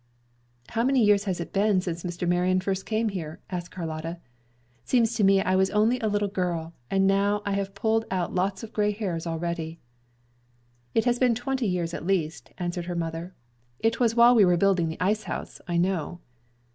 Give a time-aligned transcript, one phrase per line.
[0.69, 2.27] "How many years has it been since Mr.
[2.27, 4.17] Marion first came here?" asked Carlotta.
[4.83, 8.33] "Seems to me I was only a little girl, and now I have pulled out
[8.33, 9.79] lots of gray hairs already."
[10.95, 13.35] "It has been twenty years at least," answered her mother.
[13.77, 16.19] "It was while we were building the ice house, I know."